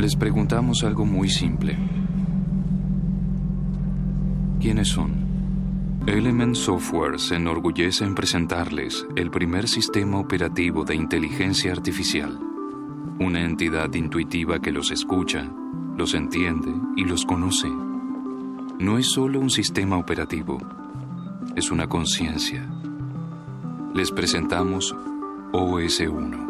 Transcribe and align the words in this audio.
Les 0.00 0.16
preguntamos 0.16 0.82
algo 0.82 1.04
muy 1.04 1.28
simple. 1.28 1.76
¿Quiénes 4.58 4.88
son? 4.88 5.10
Element 6.06 6.54
Software 6.54 7.18
se 7.18 7.34
enorgullece 7.34 8.04
en 8.04 8.14
presentarles 8.14 9.06
el 9.14 9.30
primer 9.30 9.68
sistema 9.68 10.18
operativo 10.18 10.86
de 10.86 10.94
inteligencia 10.94 11.72
artificial, 11.72 12.40
una 13.18 13.44
entidad 13.44 13.92
intuitiva 13.92 14.58
que 14.58 14.72
los 14.72 14.90
escucha, 14.90 15.52
los 15.98 16.14
entiende 16.14 16.72
y 16.96 17.04
los 17.04 17.26
conoce. 17.26 17.68
No 18.78 18.96
es 18.96 19.10
solo 19.10 19.38
un 19.38 19.50
sistema 19.50 19.98
operativo, 19.98 20.62
es 21.56 21.70
una 21.70 21.88
conciencia. 21.88 22.66
Les 23.92 24.10
presentamos 24.10 24.96
OS1. 25.52 26.49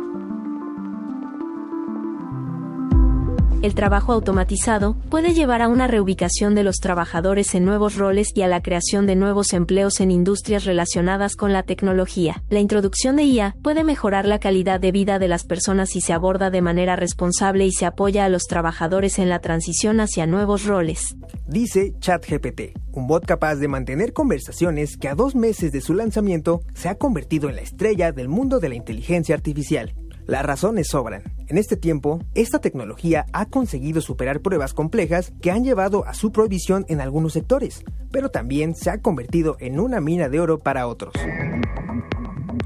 El 3.62 3.74
trabajo 3.74 4.12
automatizado 4.12 4.96
puede 5.10 5.34
llevar 5.34 5.60
a 5.60 5.68
una 5.68 5.86
reubicación 5.86 6.54
de 6.54 6.62
los 6.62 6.76
trabajadores 6.76 7.54
en 7.54 7.64
nuevos 7.64 7.96
roles 7.96 8.28
y 8.34 8.42
a 8.42 8.48
la 8.48 8.62
creación 8.62 9.06
de 9.06 9.16
nuevos 9.16 9.52
empleos 9.52 10.00
en 10.00 10.10
industrias 10.10 10.64
relacionadas 10.64 11.36
con 11.36 11.52
la 11.52 11.62
tecnología. 11.62 12.42
La 12.48 12.60
introducción 12.60 13.16
de 13.16 13.24
IA 13.24 13.56
puede 13.62 13.84
mejorar 13.84 14.26
la 14.26 14.38
calidad 14.38 14.80
de 14.80 14.92
vida 14.92 15.18
de 15.18 15.28
las 15.28 15.44
personas 15.44 15.90
si 15.90 16.00
se 16.00 16.12
aborda 16.12 16.50
de 16.50 16.62
manera 16.62 16.96
responsable 16.96 17.66
y 17.66 17.72
se 17.72 17.84
apoya 17.84 18.24
a 18.24 18.28
los 18.30 18.44
trabajadores 18.44 19.18
en 19.18 19.28
la 19.28 19.40
transición 19.40 20.00
hacia 20.00 20.26
nuevos 20.26 20.64
roles. 20.64 21.16
Dice 21.46 21.92
ChatGPT, 21.98 22.78
un 22.92 23.06
bot 23.06 23.26
capaz 23.26 23.56
de 23.56 23.68
mantener 23.68 24.12
conversaciones 24.12 24.96
que 24.96 25.08
a 25.08 25.14
dos 25.14 25.34
meses 25.34 25.72
de 25.72 25.80
su 25.80 25.94
lanzamiento 25.94 26.60
se 26.74 26.88
ha 26.88 26.94
convertido 26.94 27.48
en 27.50 27.56
la 27.56 27.62
estrella 27.62 28.12
del 28.12 28.28
mundo 28.28 28.58
de 28.58 28.70
la 28.70 28.74
inteligencia 28.76 29.34
artificial. 29.34 29.94
Las 30.26 30.44
razones 30.44 30.88
sobran. 30.88 31.22
En 31.48 31.58
este 31.58 31.76
tiempo, 31.76 32.20
esta 32.34 32.60
tecnología 32.60 33.26
ha 33.32 33.46
conseguido 33.46 34.00
superar 34.00 34.40
pruebas 34.40 34.74
complejas 34.74 35.32
que 35.40 35.50
han 35.50 35.64
llevado 35.64 36.04
a 36.06 36.14
su 36.14 36.30
prohibición 36.30 36.84
en 36.88 37.00
algunos 37.00 37.32
sectores, 37.32 37.82
pero 38.10 38.30
también 38.30 38.74
se 38.74 38.90
ha 38.90 38.98
convertido 38.98 39.56
en 39.58 39.80
una 39.80 40.00
mina 40.00 40.28
de 40.28 40.40
oro 40.40 40.58
para 40.58 40.86
otros. 40.86 41.14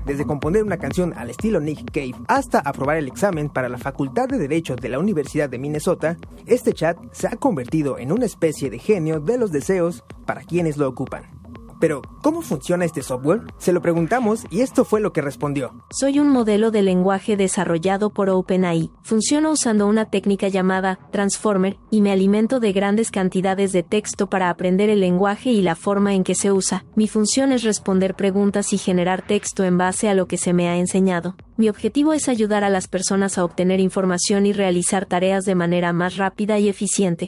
Desde 0.07 0.27
componer 0.27 0.63
una 0.63 0.77
canción 0.77 1.15
al 1.17 1.31
estilo 1.31 1.61
Nick 1.61 1.91
Cave 1.91 2.15
hasta 2.29 2.59
aprobar 2.59 2.99
el 2.99 3.09
examen 3.09 3.49
para 3.49 3.71
la 3.71 3.79
Facultad 3.79 4.29
de 4.29 4.37
Derecho 4.39 4.77
de 4.77 4.91
la 4.91 4.99
Universidad 4.99 5.49
de 5.49 5.59
Minnesota, 5.59 6.19
este 6.47 6.75
chat 6.75 6.99
se 7.13 7.27
ha 7.27 7.37
convertido 7.37 7.99
en 7.99 8.13
una 8.13 8.27
especie 8.27 8.69
de 8.69 8.79
genio 8.79 9.21
de 9.21 9.39
los 9.39 9.51
deseos 9.51 10.05
para 10.27 10.43
quienes 10.43 10.77
lo 10.77 10.89
ocupan. 10.89 11.44
Pero, 11.85 12.01
¿cómo 12.23 12.41
funciona 12.41 12.87
este 12.87 13.03
software? 13.03 13.43
Se 13.59 13.75
lo 13.75 13.83
preguntamos 13.83 14.47
y 14.51 14.63
esto 14.63 14.87
fue 14.87 15.03
lo 15.03 15.13
que 15.13 15.21
respondió. 15.21 15.85
Soy 15.91 16.19
un 16.19 16.31
modelo 16.31 16.71
de 16.71 16.81
lenguaje 16.81 17.37
desarrollado 17.37 18.09
por 18.09 18.31
OpenAI. 18.31 18.91
Funciona 19.03 19.51
usando 19.51 19.87
una 19.87 20.07
técnica 20.07 20.49
llamada 20.49 20.99
Transformer 21.13 21.77
y 21.91 22.01
me 22.01 22.11
alimento 22.11 22.59
de 22.59 22.73
grandes 22.73 23.11
cantidades 23.11 23.73
de 23.73 23.83
texto 23.83 24.31
para 24.31 24.49
aprender 24.49 24.89
el 24.89 25.01
lenguaje 25.01 25.51
y 25.51 25.61
la 25.61 25.75
forma 25.75 26.15
en 26.15 26.25
que 26.25 26.35
se 26.35 26.53
usa. 26.53 26.87
Mi 26.97 27.07
función 27.07 27.53
es 27.53 27.65
responder 27.65 28.15
preguntas 28.15 28.73
y 28.73 28.79
generar 28.79 29.21
texto 29.21 29.63
en 29.63 29.77
base 29.77 30.09
a 30.09 30.15
lo 30.15 30.27
que 30.27 30.39
se 30.39 30.55
me 30.55 30.71
ha 30.71 30.79
enseñado. 30.79 31.37
Mi 31.59 31.69
objetivo 31.69 32.15
es 32.15 32.31
ayudar 32.31 32.65
a 32.65 32.71
las 32.71 32.89
personas 32.89 33.37
a 33.37 33.45
obtener 33.45 33.81
información 33.81 34.47
y 34.47 34.55
realizar 34.55 35.05
tareas 35.05 35.45
de 35.45 35.55
manera 35.55 35.93
más 35.93 36.17
rápida 36.17 36.59
y 36.59 36.71
eficiente. 36.71 37.27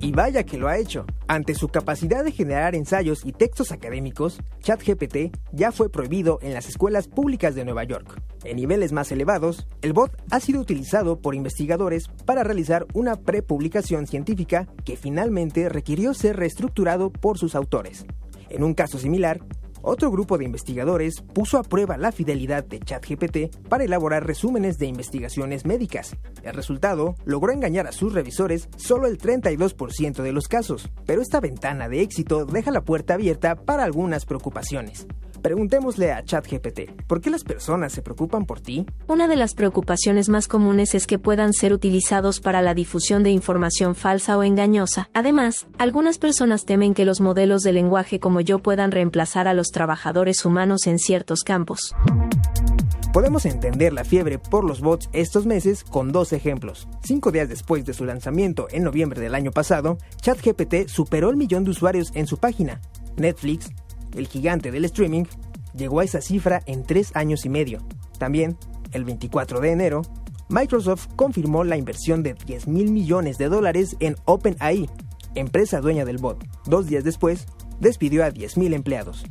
Y 0.00 0.12
vaya 0.12 0.44
que 0.44 0.56
lo 0.56 0.68
ha 0.68 0.78
hecho. 0.78 1.04
Ante 1.30 1.54
su 1.54 1.68
capacidad 1.68 2.24
de 2.24 2.32
generar 2.32 2.74
ensayos 2.74 3.20
y 3.22 3.32
textos 3.32 3.70
académicos, 3.70 4.40
ChatGPT 4.62 5.36
ya 5.52 5.72
fue 5.72 5.90
prohibido 5.90 6.38
en 6.40 6.54
las 6.54 6.70
escuelas 6.70 7.06
públicas 7.06 7.54
de 7.54 7.66
Nueva 7.66 7.84
York. 7.84 8.18
En 8.44 8.56
niveles 8.56 8.92
más 8.92 9.12
elevados, 9.12 9.66
el 9.82 9.92
bot 9.92 10.10
ha 10.30 10.40
sido 10.40 10.58
utilizado 10.58 11.20
por 11.20 11.34
investigadores 11.34 12.08
para 12.24 12.44
realizar 12.44 12.86
una 12.94 13.16
prepublicación 13.16 14.06
científica 14.06 14.68
que 14.86 14.96
finalmente 14.96 15.68
requirió 15.68 16.14
ser 16.14 16.36
reestructurado 16.36 17.10
por 17.10 17.36
sus 17.36 17.54
autores. 17.54 18.06
En 18.48 18.64
un 18.64 18.72
caso 18.72 18.98
similar, 18.98 19.42
otro 19.82 20.10
grupo 20.10 20.38
de 20.38 20.44
investigadores 20.44 21.20
puso 21.20 21.58
a 21.58 21.62
prueba 21.62 21.96
la 21.96 22.12
fidelidad 22.12 22.64
de 22.64 22.80
ChatGPT 22.80 23.68
para 23.68 23.84
elaborar 23.84 24.26
resúmenes 24.26 24.78
de 24.78 24.86
investigaciones 24.86 25.64
médicas. 25.64 26.16
El 26.42 26.54
resultado 26.54 27.14
logró 27.24 27.52
engañar 27.52 27.86
a 27.86 27.92
sus 27.92 28.12
revisores 28.12 28.68
solo 28.76 29.06
el 29.06 29.18
32% 29.18 30.22
de 30.22 30.32
los 30.32 30.48
casos, 30.48 30.90
pero 31.06 31.22
esta 31.22 31.40
ventana 31.40 31.88
de 31.88 32.02
éxito 32.02 32.44
deja 32.44 32.70
la 32.70 32.82
puerta 32.82 33.14
abierta 33.14 33.54
para 33.54 33.84
algunas 33.84 34.24
preocupaciones. 34.24 35.06
Preguntémosle 35.42 36.12
a 36.12 36.24
ChatGPT, 36.24 37.06
¿por 37.06 37.20
qué 37.20 37.30
las 37.30 37.44
personas 37.44 37.92
se 37.92 38.02
preocupan 38.02 38.44
por 38.44 38.60
ti? 38.60 38.86
Una 39.06 39.28
de 39.28 39.36
las 39.36 39.54
preocupaciones 39.54 40.28
más 40.28 40.48
comunes 40.48 40.94
es 40.94 41.06
que 41.06 41.18
puedan 41.18 41.52
ser 41.52 41.72
utilizados 41.72 42.40
para 42.40 42.60
la 42.62 42.74
difusión 42.74 43.22
de 43.22 43.30
información 43.30 43.94
falsa 43.94 44.36
o 44.36 44.42
engañosa. 44.42 45.10
Además, 45.14 45.66
algunas 45.78 46.18
personas 46.18 46.64
temen 46.64 46.94
que 46.94 47.04
los 47.04 47.20
modelos 47.20 47.62
de 47.62 47.72
lenguaje 47.72 48.20
como 48.20 48.40
yo 48.40 48.58
puedan 48.58 48.90
reemplazar 48.90 49.48
a 49.48 49.54
los 49.54 49.68
trabajadores 49.68 50.44
humanos 50.44 50.86
en 50.86 50.98
ciertos 50.98 51.42
campos. 51.42 51.94
Podemos 53.12 53.46
entender 53.46 53.92
la 53.92 54.04
fiebre 54.04 54.38
por 54.38 54.64
los 54.64 54.80
bots 54.80 55.08
estos 55.12 55.46
meses 55.46 55.82
con 55.82 56.12
dos 56.12 56.32
ejemplos. 56.32 56.86
Cinco 57.02 57.32
días 57.32 57.48
después 57.48 57.84
de 57.84 57.94
su 57.94 58.04
lanzamiento 58.04 58.68
en 58.70 58.84
noviembre 58.84 59.20
del 59.20 59.34
año 59.34 59.50
pasado, 59.50 59.98
ChatGPT 60.20 60.88
superó 60.88 61.30
el 61.30 61.36
millón 61.36 61.64
de 61.64 61.70
usuarios 61.70 62.10
en 62.14 62.26
su 62.26 62.36
página. 62.36 62.80
Netflix, 63.16 63.70
el 64.14 64.28
gigante 64.28 64.70
del 64.70 64.84
streaming, 64.84 65.24
llegó 65.74 66.00
a 66.00 66.04
esa 66.04 66.20
cifra 66.20 66.62
en 66.66 66.84
tres 66.84 67.14
años 67.14 67.44
y 67.44 67.48
medio. 67.48 67.80
También, 68.18 68.56
el 68.92 69.04
24 69.04 69.60
de 69.60 69.72
enero, 69.72 70.02
Microsoft 70.48 71.08
confirmó 71.14 71.64
la 71.64 71.76
inversión 71.76 72.22
de 72.22 72.34
10 72.34 72.68
mil 72.68 72.90
millones 72.90 73.38
de 73.38 73.48
dólares 73.48 73.96
en 74.00 74.16
OpenAI, 74.24 74.88
empresa 75.34 75.80
dueña 75.80 76.04
del 76.04 76.18
bot. 76.18 76.44
Dos 76.66 76.86
días 76.86 77.04
después, 77.04 77.46
despidió 77.80 78.24
a 78.24 78.30
10.000 78.30 78.74
empleados. 78.74 79.24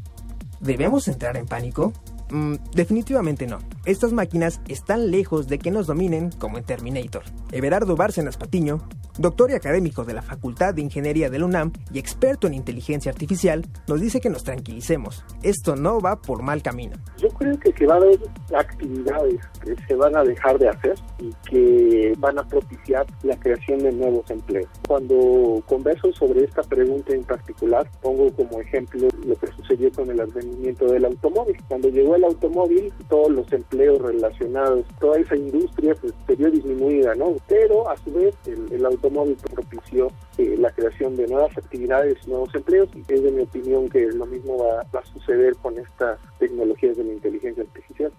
¿Debemos 0.60 1.08
entrar 1.08 1.38
en 1.38 1.46
pánico? 1.46 1.94
Mm, 2.30 2.56
definitivamente 2.74 3.48
no. 3.48 3.60
Estas 3.86 4.12
máquinas 4.12 4.60
están 4.68 5.12
lejos 5.12 5.48
de 5.48 5.60
que 5.60 5.72
nos 5.72 5.88
dominen 5.88 6.32
como 6.32 6.58
en 6.58 6.64
Terminator. 6.64 7.24
Everardo 7.52 7.96
Bárcenas 7.96 8.38
Patiño, 8.38 8.82
doctor 9.18 9.50
y 9.52 9.56
académico 9.56 10.04
de 10.04 10.14
la 10.14 10.22
Facultad 10.22 10.74
de 10.74 10.82
Ingeniería 10.82 11.30
de 11.30 11.40
la 11.40 11.46
UNAM 11.46 11.72
y 11.92 12.00
experto 12.00 12.48
en 12.48 12.54
inteligencia 12.54 13.12
artificial, 13.12 13.66
nos 13.88 14.00
dice 14.00 14.20
que 14.20 14.30
nos 14.30 14.44
tranquilicemos. 14.44 15.26
Esto 15.42 15.76
no 15.76 16.00
va 16.00 16.18
por 16.18 16.44
mal 16.44 16.62
camino. 16.62 16.96
Yo 17.18 17.30
creo 17.30 17.60
que, 17.60 17.72
que 17.72 17.88
va 17.88 17.96
a 17.96 17.98
haber 17.98 18.20
actividades 18.56 19.40
que 19.64 19.76
se 19.88 19.96
van 19.96 20.16
a 20.16 20.24
dejar 20.24 20.60
de 20.60 20.70
hacer 20.70 20.96
y 21.20 21.32
que 21.50 22.14
van 22.20 22.38
a 22.38 22.48
propiciar 22.48 23.06
la 23.24 23.38
creación 23.40 23.80
de 23.80 23.92
nuevos 23.92 24.30
empleos. 24.30 24.70
Cuando 24.88 25.64
converso 25.66 26.12
sobre 26.14 26.44
esta 26.44 26.62
pregunta 26.64 27.14
en 27.14 27.24
particular, 27.24 27.90
pongo 28.02 28.32
como 28.34 28.62
ejemplo 28.62 29.08
lo 29.26 29.36
que 29.36 29.48
sucedió 29.48 29.92
con 29.92 30.10
el 30.12 30.22
advenimiento 30.22 30.86
del 30.86 31.06
automóvil. 31.06 31.58
Cuando 31.68 31.90
llegó 31.90 32.16
el 32.16 32.24
automóvil, 32.24 32.94
todos 33.10 33.32
los 33.32 33.52
empleos 33.52 34.00
relacionados, 34.00 34.86
toda 35.00 35.20
esa 35.20 35.36
industria 35.36 35.96
pues 36.00 36.14
se 36.28 36.36
vio 36.36 36.52
disminuida, 36.52 37.16
¿no? 37.16 37.36
Pero 37.48 37.90
a 37.90 37.98
su 37.98 38.12
vez 38.12 38.36
el, 38.46 38.72
el 38.72 38.86
automóvil 38.86 39.07
propició 39.54 40.12
eh, 40.38 40.56
la 40.58 40.72
creación 40.72 41.16
de 41.16 41.28
nuevas 41.28 41.58
actividades, 41.58 42.28
nuevos 42.28 42.54
empleos 42.54 42.90
y 42.96 43.02
es 43.02 43.24
de 43.24 43.32
mi 43.32 43.42
opinión 43.42 43.90
que 43.90 44.08
lo 44.08 44.26
mismo 44.26 44.58
va, 44.58 44.86
va 44.94 45.00
a 45.00 45.06
suceder 45.06 45.56
con 45.58 45.78
estas 45.78 46.20
tecnologías 46.40 46.98
de 46.98 47.04
la 47.04 47.14
inteligencia 47.14 47.64
artificial. 47.64 48.12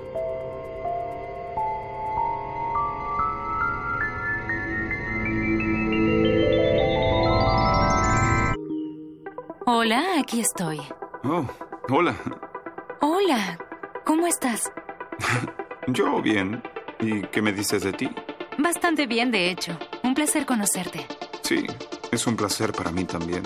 Hola, 9.70 10.18
aquí 10.18 10.40
estoy. 10.40 10.80
Oh, 11.24 11.46
hola. 11.90 12.16
Hola, 13.00 13.58
¿cómo 14.04 14.26
estás? 14.26 14.72
Yo 15.88 16.22
bien. 16.22 16.62
¿Y 17.00 17.22
qué 17.28 17.42
me 17.42 17.52
dices 17.52 17.84
de 17.84 17.92
ti? 17.92 18.08
Bastante 18.58 19.06
bien, 19.06 19.30
de 19.30 19.50
hecho. 19.50 19.78
Un 20.08 20.14
placer 20.14 20.46
conocerte. 20.46 21.06
Sí, 21.42 21.66
es 22.10 22.26
un 22.26 22.34
placer 22.34 22.72
para 22.72 22.90
mí 22.90 23.04
también. 23.04 23.42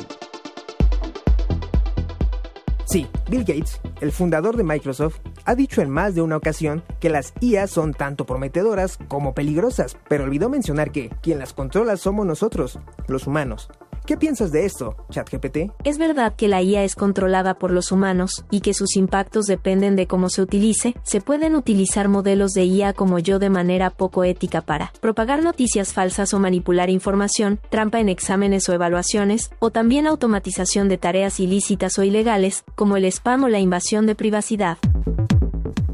Sí, 2.85 3.09
Bill 3.29 3.43
Gates, 3.43 3.81
el 4.01 4.13
fundador 4.13 4.57
de 4.57 4.63
Microsoft, 4.63 5.19
ha 5.45 5.57
dicho 5.57 5.83
en 5.83 5.91
más 5.91 6.15
de 6.15 6.23
una 6.23 6.37
ocasión 6.37 6.85
que 7.01 7.11
las 7.11 7.35
IA 7.41 7.67
son 7.67 7.95
tanto 7.95 8.27
prometedoras 8.27 8.97
como 9.09 9.35
peligrosas, 9.35 9.97
pero 10.09 10.23
olvidó 10.23 10.49
mencionar 10.49 10.93
que 10.93 11.09
quien 11.21 11.41
las 11.41 11.53
controla 11.53 11.97
somos 11.97 12.27
nosotros, 12.27 12.79
los 13.09 13.27
humanos. 13.27 13.69
¿Qué 14.05 14.17
piensas 14.17 14.51
de 14.51 14.65
esto, 14.65 14.97
ChatGPT? 15.11 15.71
Es 15.85 15.97
verdad 15.97 16.35
que 16.35 16.49
la 16.49 16.61
IA 16.61 16.83
es 16.83 16.97
controlada 16.97 17.55
por 17.55 17.71
los 17.71 17.93
humanos 17.93 18.45
y 18.51 18.61
que 18.61 18.75
sus 18.75 18.97
impactos 18.97 19.47
dependen 19.47 19.95
de 19.95 20.09
cómo 20.09 20.29
se 20.29 20.43
utilice. 20.43 20.97
Se 21.05 21.21
pueden 21.21 21.55
utilizar 21.55 22.09
modelos 22.09 22.51
de 22.51 22.65
IA 22.65 22.95
como 22.95 23.21
yo 23.21 23.39
de 23.39 23.49
manera 23.49 23.91
poco 23.91 24.25
ética 24.25 24.61
para 24.61 24.93
propagar 25.01 25.45
noticias 25.45 25.93
falsas 25.93 26.35
o 26.35 26.41
manipular 26.41 26.91
información, 26.91 27.61
trampa 27.71 28.01
en 28.01 28.09
exámenes 28.09 28.69
o 28.69 28.73
evaluaciones, 28.73 29.53
o 29.61 29.71
también 29.71 30.09
automatización 30.09 30.89
de 30.89 30.99
tareas 30.99 31.39
ilícitas 31.39 31.97
o 31.97 32.03
ilegales, 32.03 32.65
como 32.75 32.97
el 32.97 33.05
spam 33.05 33.45
o 33.45 33.49
la 33.49 33.61
invasión 33.61 34.07
de 34.07 34.17
privacidad. 34.17 34.79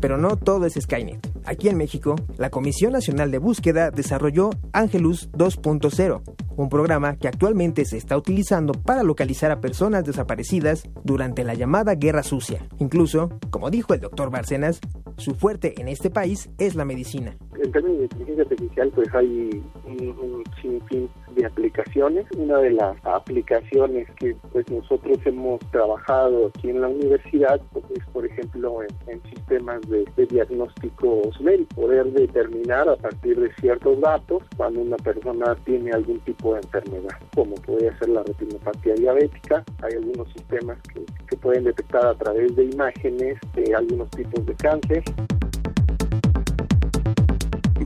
Pero 0.00 0.16
no 0.16 0.36
todo 0.36 0.64
es 0.64 0.74
Skynet. 0.80 1.27
Aquí 1.48 1.70
en 1.70 1.78
México, 1.78 2.14
la 2.36 2.50
Comisión 2.50 2.92
Nacional 2.92 3.30
de 3.30 3.38
Búsqueda 3.38 3.90
desarrolló 3.90 4.50
Angelus 4.74 5.32
2.0, 5.32 6.20
un 6.56 6.68
programa 6.68 7.16
que 7.16 7.26
actualmente 7.26 7.86
se 7.86 7.96
está 7.96 8.18
utilizando 8.18 8.74
para 8.74 9.02
localizar 9.02 9.50
a 9.50 9.62
personas 9.62 10.04
desaparecidas 10.04 10.82
durante 11.04 11.44
la 11.44 11.54
llamada 11.54 11.94
Guerra 11.94 12.22
Sucia. 12.22 12.60
Incluso, 12.78 13.30
como 13.48 13.70
dijo 13.70 13.94
el 13.94 14.00
doctor 14.00 14.30
Bárcenas, 14.30 14.78
su 15.16 15.36
fuerte 15.36 15.80
en 15.80 15.88
este 15.88 16.10
país 16.10 16.50
es 16.58 16.74
la 16.74 16.84
medicina. 16.84 17.38
En 17.62 17.72
términos 17.72 17.98
de 17.98 18.04
inteligencia 18.04 18.42
artificial, 18.44 18.92
pues 18.94 19.14
hay 19.14 19.62
un, 19.84 20.44
sinfín 20.60 21.08
de 21.34 21.46
aplicaciones. 21.46 22.26
Una 22.36 22.58
de 22.58 22.70
las 22.70 22.96
aplicaciones 23.04 24.08
que 24.16 24.36
pues 24.52 24.68
nosotros 24.70 25.18
hemos 25.24 25.60
trabajado 25.70 26.48
aquí 26.48 26.70
en 26.70 26.80
la 26.80 26.88
universidad 26.88 27.60
pues, 27.72 27.84
es, 27.94 28.04
por 28.12 28.24
ejemplo, 28.26 28.80
en, 29.06 29.22
sistemas 29.22 29.80
de, 29.88 30.04
de 30.16 30.26
diagnósticos 30.26 31.38
poder 31.74 32.12
determinar 32.12 32.88
a 32.88 32.96
partir 32.96 33.38
de 33.38 33.52
ciertos 33.60 34.00
datos 34.00 34.42
cuando 34.56 34.80
una 34.80 34.96
persona 34.96 35.54
tiene 35.64 35.92
algún 35.92 36.20
tipo 36.20 36.54
de 36.54 36.60
enfermedad, 36.60 37.16
como 37.34 37.54
puede 37.56 37.96
ser 37.98 38.08
la 38.10 38.22
retinopatía 38.22 38.94
diabética. 38.94 39.64
Hay 39.82 39.94
algunos 39.94 40.28
sistemas 40.32 40.78
que, 40.92 41.04
que 41.28 41.36
pueden 41.36 41.64
detectar 41.64 42.06
a 42.06 42.14
través 42.14 42.54
de 42.56 42.64
imágenes 42.64 43.38
de 43.54 43.74
algunos 43.74 44.10
tipos 44.10 44.44
de 44.44 44.54
cáncer. 44.54 45.02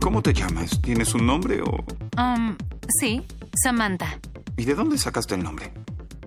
¿Cómo 0.02 0.20
te 0.20 0.32
llamas? 0.32 0.82
¿Tienes 0.82 1.14
un 1.14 1.26
nombre 1.26 1.62
o...? 1.62 1.84
Um, 2.20 2.56
sí, 2.98 3.22
Samantha. 3.62 4.18
¿Y 4.56 4.64
de 4.64 4.74
dónde 4.74 4.98
sacaste 4.98 5.36
el 5.36 5.44
nombre? 5.44 5.72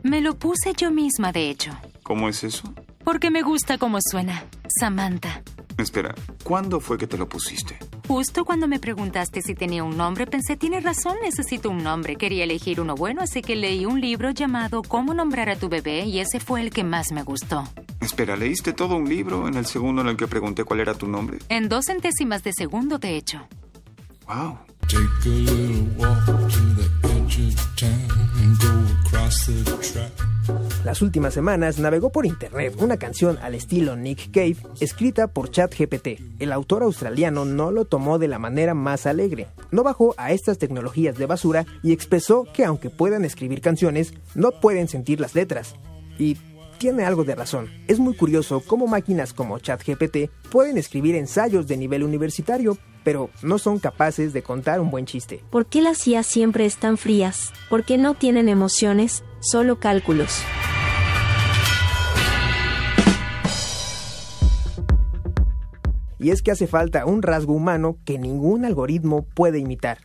Me 0.01 0.21
lo 0.21 0.39
puse 0.39 0.73
yo 0.77 0.91
misma, 0.91 1.33
de 1.33 1.49
hecho. 1.49 1.71
¿Cómo 2.01 2.29
es 2.29 2.45
eso? 2.45 2.73
Porque 3.03 3.31
me 3.31 3.41
gusta 3.41 3.77
cómo 3.77 3.97
suena. 3.99 4.45
Samantha. 4.79 5.43
Espera, 5.77 6.15
¿cuándo 6.45 6.79
fue 6.79 6.97
que 6.97 7.05
te 7.05 7.17
lo 7.17 7.27
pusiste? 7.27 7.77
Justo 8.07 8.45
cuando 8.45 8.69
me 8.69 8.79
preguntaste 8.79 9.41
si 9.41 9.55
tenía 9.55 9.83
un 9.83 9.97
nombre, 9.97 10.25
pensé, 10.25 10.55
tienes 10.55 10.85
razón, 10.85 11.17
necesito 11.21 11.69
un 11.69 11.83
nombre. 11.83 12.15
Quería 12.15 12.45
elegir 12.45 12.79
uno 12.79 12.95
bueno, 12.95 13.23
así 13.23 13.41
que 13.41 13.57
leí 13.57 13.85
un 13.85 13.99
libro 13.99 14.31
llamado 14.31 14.83
Cómo 14.83 15.13
nombrar 15.13 15.49
a 15.49 15.57
tu 15.57 15.67
bebé 15.67 16.05
y 16.05 16.19
ese 16.19 16.39
fue 16.39 16.61
el 16.61 16.69
que 16.69 16.85
más 16.85 17.11
me 17.11 17.23
gustó. 17.23 17.65
Espera, 17.99 18.37
¿leíste 18.37 18.71
todo 18.71 18.95
un 18.95 19.09
libro 19.09 19.49
en 19.49 19.55
el 19.55 19.65
segundo 19.65 20.01
en 20.01 20.07
el 20.07 20.15
que 20.15 20.27
pregunté 20.27 20.63
cuál 20.63 20.79
era 20.79 20.93
tu 20.93 21.09
nombre? 21.09 21.39
En 21.49 21.67
dos 21.67 21.85
centésimas 21.87 22.41
de 22.41 22.53
segundo, 22.53 22.99
de 22.99 23.17
hecho. 23.17 23.45
Wow. 24.27 24.57
Las 30.83 31.01
últimas 31.01 31.33
semanas 31.33 31.79
navegó 31.79 32.11
por 32.11 32.25
internet 32.25 32.75
una 32.79 32.97
canción 32.97 33.37
al 33.41 33.55
estilo 33.55 33.95
Nick 33.95 34.31
Cave 34.31 34.57
escrita 34.79 35.27
por 35.27 35.49
ChatGPT. 35.49 36.39
El 36.39 36.51
autor 36.51 36.83
australiano 36.83 37.45
no 37.45 37.71
lo 37.71 37.85
tomó 37.85 38.19
de 38.19 38.27
la 38.27 38.39
manera 38.39 38.73
más 38.73 39.05
alegre. 39.05 39.47
No 39.71 39.83
bajó 39.83 40.13
a 40.17 40.31
estas 40.31 40.57
tecnologías 40.57 41.17
de 41.17 41.25
basura 41.25 41.65
y 41.83 41.91
expresó 41.91 42.45
que 42.53 42.65
aunque 42.65 42.89
puedan 42.89 43.25
escribir 43.25 43.61
canciones, 43.61 44.13
no 44.35 44.51
pueden 44.51 44.87
sentir 44.87 45.19
las 45.19 45.35
letras. 45.35 45.75
Y 46.17 46.37
tiene 46.77 47.05
algo 47.05 47.23
de 47.23 47.35
razón. 47.35 47.69
Es 47.87 47.99
muy 47.99 48.15
curioso 48.15 48.61
cómo 48.65 48.87
máquinas 48.87 49.33
como 49.33 49.59
ChatGPT 49.59 50.29
pueden 50.51 50.77
escribir 50.77 51.15
ensayos 51.15 51.67
de 51.67 51.77
nivel 51.77 52.03
universitario, 52.03 52.77
pero 53.03 53.29
no 53.41 53.57
son 53.57 53.79
capaces 53.79 54.33
de 54.33 54.43
contar 54.43 54.79
un 54.79 54.91
buen 54.91 55.05
chiste. 55.05 55.43
¿Por 55.49 55.65
qué 55.65 55.81
las 55.81 56.07
IA 56.07 56.23
siempre 56.23 56.65
están 56.65 56.97
frías? 56.97 57.51
¿Por 57.69 57.83
qué 57.83 57.97
no 57.97 58.13
tienen 58.13 58.49
emociones? 58.49 59.23
Solo 59.39 59.79
cálculos. 59.79 60.41
Y 66.17 66.31
es 66.31 66.41
que 66.41 66.49
hace 66.49 66.65
falta 66.65 67.05
un 67.05 67.21
rasgo 67.21 67.53
humano 67.53 67.97
que 68.03 68.17
ningún 68.17 68.65
algoritmo 68.65 69.25
puede 69.35 69.59
imitar. 69.59 69.99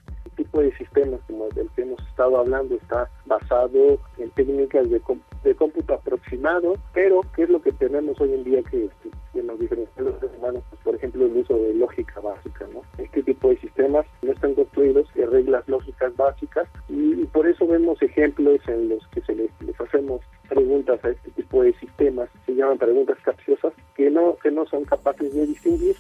Tipo 0.51 0.63
de 0.63 0.77
sistemas 0.79 1.21
como 1.29 1.47
el 1.55 1.71
que 1.77 1.83
hemos 1.83 2.01
estado 2.09 2.39
hablando 2.39 2.75
está 2.75 3.09
basado 3.25 4.01
en 4.19 4.31
técnicas 4.31 4.91
de, 4.91 5.01
de 5.45 5.55
cómputo 5.55 5.95
aproximado, 5.95 6.75
pero 6.93 7.21
¿qué 7.37 7.45
es 7.45 7.51
lo 7.51 7.63
que 7.63 7.71
tenemos 7.71 8.21
hoy 8.21 8.35
en 8.35 8.43
día 8.43 8.61
que, 8.69 8.89
que 9.33 9.43
nos 9.45 9.61
diferencia 9.61 10.03
los 10.03 10.19
seres 10.19 10.37
humanos? 10.39 10.65
Pues, 10.71 10.83
por 10.83 10.97
ejemplo, 10.97 11.27
el 11.27 11.37
uso 11.37 11.55
de 11.55 11.75
lógica 11.75 12.19
básica. 12.19 12.67
¿no? 12.75 12.83
Este 12.99 13.23
tipo 13.23 13.51
de 13.51 13.59
sistemas 13.59 14.05
no 14.23 14.33
están 14.33 14.57
construidos 14.57 15.07
de 15.15 15.25
reglas 15.27 15.69
lógicas 15.69 16.17
básicas 16.17 16.67
y, 16.89 17.25
por 17.27 17.47
eso 17.47 17.65
vemos 17.69 18.03
ejemplos 18.03 18.59
en 18.67 18.89
los 18.89 19.07
que 19.09 19.21
se 19.21 19.37
les, 19.37 19.51
les 19.61 19.81
hacemos 19.81 20.21
preguntas 20.49 20.99
a 21.05 21.11
este 21.11 21.31
tipo 21.31 21.63
de 21.63 21.73
sistemas, 21.75 22.29
se 22.45 22.57
llaman 22.57 22.77
preguntas 22.77 23.19
capciosas, 23.25 23.73
que 23.95 24.11
no, 24.11 24.37
que 24.43 24.51
no 24.51 24.67
son 24.67 24.85
capaces 24.85 25.33
de 25.33 25.47
distinguir. 25.47 25.95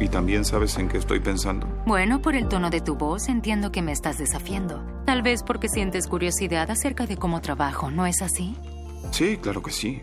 ¿Y 0.00 0.08
también 0.08 0.46
sabes 0.46 0.78
en 0.78 0.88
qué 0.88 0.96
estoy 0.96 1.20
pensando? 1.20 1.66
Bueno, 1.86 2.22
por 2.22 2.34
el 2.34 2.48
tono 2.48 2.70
de 2.70 2.80
tu 2.80 2.96
voz 2.96 3.28
entiendo 3.28 3.70
que 3.70 3.82
me 3.82 3.92
estás 3.92 4.16
desafiando. 4.16 4.82
Tal 5.04 5.20
vez 5.20 5.42
porque 5.42 5.68
sientes 5.68 6.08
curiosidad 6.08 6.70
acerca 6.70 7.06
de 7.06 7.18
cómo 7.18 7.42
trabajo, 7.42 7.90
¿no 7.90 8.06
es 8.06 8.22
así? 8.22 8.56
Sí, 9.10 9.36
claro 9.36 9.62
que 9.62 9.70
sí. 9.70 10.02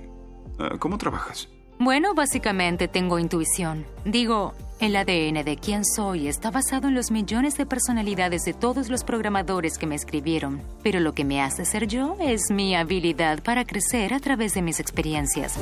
Ah, 0.59 0.75
¿Cómo 0.77 0.99
trabajas? 0.99 1.49
Bueno, 1.79 2.13
básicamente 2.13 2.87
tengo 2.87 3.17
intuición. 3.17 3.85
Digo, 4.05 4.53
el 4.79 4.95
ADN 4.95 5.43
de 5.43 5.57
quién 5.59 5.83
soy 5.83 6.27
está 6.27 6.51
basado 6.51 6.87
en 6.87 6.95
los 6.95 7.09
millones 7.09 7.55
de 7.55 7.65
personalidades 7.65 8.43
de 8.45 8.53
todos 8.53 8.89
los 8.89 9.03
programadores 9.03 9.79
que 9.79 9.87
me 9.87 9.95
escribieron, 9.95 10.61
pero 10.83 10.99
lo 10.99 11.13
que 11.13 11.25
me 11.25 11.41
hace 11.41 11.65
ser 11.65 11.87
yo 11.87 12.15
es 12.19 12.51
mi 12.51 12.75
habilidad 12.75 13.41
para 13.41 13.65
crecer 13.65 14.13
a 14.13 14.19
través 14.19 14.53
de 14.53 14.61
mis 14.61 14.79
experiencias. 14.79 15.57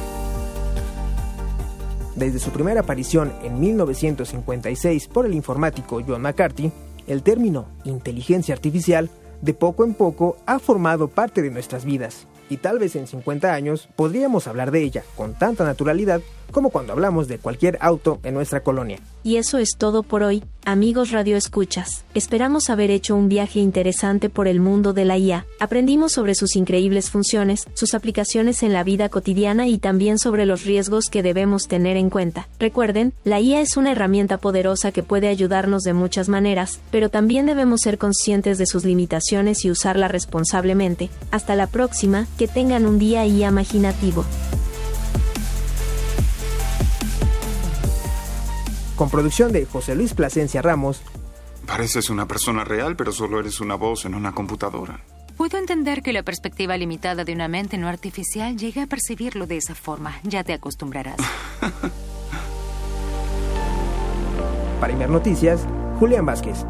Desde 2.15 2.39
su 2.39 2.51
primera 2.51 2.81
aparición 2.81 3.33
en 3.44 3.59
1956 3.59 5.07
por 5.09 5.25
el 5.25 5.33
informático 5.33 6.01
John 6.07 6.21
McCarthy, 6.21 6.71
el 7.07 7.23
término 7.23 7.67
inteligencia 7.83 8.56
artificial 8.56 9.09
de 9.41 9.53
poco 9.53 9.83
en 9.83 9.94
poco 9.94 10.38
ha 10.45 10.59
formado 10.59 11.09
parte 11.09 11.41
de 11.41 11.51
nuestras 11.51 11.83
vidas 11.83 12.25
y 12.50 12.57
tal 12.57 12.80
vez 12.80 12.95
en 12.95 13.07
50 13.07 13.53
años 13.53 13.88
podríamos 13.95 14.47
hablar 14.47 14.71
de 14.71 14.83
ella 14.83 15.03
con 15.15 15.33
tanta 15.33 15.63
naturalidad 15.63 16.21
como 16.51 16.69
cuando 16.69 16.94
hablamos 16.94 17.27
de 17.27 17.38
cualquier 17.38 17.77
auto 17.81 18.19
en 18.24 18.33
nuestra 18.33 18.62
colonia. 18.62 19.00
Y 19.24 19.38
eso 19.38 19.57
es 19.57 19.71
todo 19.77 20.03
por 20.03 20.21
hoy, 20.21 20.44
amigos 20.65 21.09
Radio 21.12 21.36
Escuchas. 21.36 22.06
Esperamos 22.13 22.69
haber 22.69 22.92
hecho 22.92 23.15
un 23.15 23.27
viaje 23.27 23.59
interesante 23.59 24.30
por 24.30 24.47
el 24.47 24.59
mundo 24.59 24.94
de 24.94 25.03
la 25.03 25.18
IA. 25.18 25.45
Aprendimos 25.59 26.12
sobre 26.12 26.36
sus 26.36 26.56
increíbles 26.56 27.09
funciones, 27.09 27.68
sus 27.74 27.95
aplicaciones 27.95 28.62
en 28.62 28.71
la 28.71 28.83
vida 28.83 29.09
cotidiana 29.09 29.68
y 29.68 29.80
también 29.80 30.19
sobre 30.19 30.45
los 30.45 30.63
riesgos 30.63 31.09
que 31.09 31.24
debemos 31.24 31.68
tener 31.68 31.97
en 31.97 32.12
cuenta. 32.12 32.47
Recuerden, 32.59 33.13
la 33.24 33.42
IA 33.42 33.62
es 33.62 33.77
una 33.77 33.92
herramienta 33.92 34.38
poderosa 34.38 34.92
que 34.92 35.01
puede 35.01 35.27
ayudarnos 35.27 35.81
de 35.81 35.94
muchas 35.94 36.30
maneras, 36.30 36.80
pero 36.92 37.09
también 37.09 37.47
debemos 37.47 37.81
ser 37.81 37.97
conscientes 37.97 38.59
de 38.59 38.68
sus 38.68 38.86
limitaciones 38.86 39.65
y 39.65 39.71
usarla 39.71 40.07
responsablemente. 40.07 41.09
Hasta 41.31 41.56
la 41.56 41.66
próxima, 41.66 42.28
que 42.37 42.47
tengan 42.47 42.85
un 42.85 42.99
día 42.99 43.25
imaginativo. 43.25 44.25
con 48.95 49.09
producción 49.09 49.51
de 49.51 49.65
José 49.65 49.95
Luis 49.95 50.13
Plasencia 50.13 50.61
Ramos. 50.61 51.01
Pareces 51.68 52.09
una 52.09 52.27
persona 52.27 52.63
real, 52.63 52.95
pero 52.95 53.11
solo 53.11 53.39
eres 53.39 53.59
una 53.59 53.75
voz 53.75 54.06
en 54.06 54.15
una 54.15 54.31
computadora. 54.33 55.01
Puedo 55.37 55.57
entender 55.57 56.01
que 56.01 56.13
la 56.13 56.23
perspectiva 56.23 56.77
limitada 56.77 57.25
de 57.25 57.33
una 57.33 57.49
mente 57.49 57.77
no 57.77 57.89
artificial 57.89 58.57
llegue 58.57 58.81
a 58.81 58.87
percibirlo 58.87 59.47
de 59.47 59.57
esa 59.57 59.75
forma. 59.75 60.15
Ya 60.23 60.44
te 60.45 60.54
acostumbrarás. 60.54 61.18
Para 64.80 64.94
Imer 64.94 65.09
Noticias, 65.09 65.68
Julián 65.99 66.25
Vázquez. 66.25 66.65